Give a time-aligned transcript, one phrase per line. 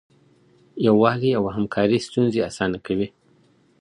[0.85, 3.07] یووالی او همکاري ستونزې اسانه کوي.